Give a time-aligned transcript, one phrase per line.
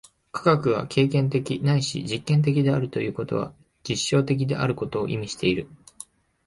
[0.31, 3.53] 科学が経験的ないし実験的であるということは、
[3.87, 5.67] 実証的であることを意味している。